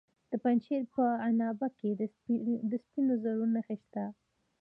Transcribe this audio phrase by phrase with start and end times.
[0.31, 1.89] د پنجشیر په عنابه کې
[2.71, 4.05] د سپینو زرو نښې شته.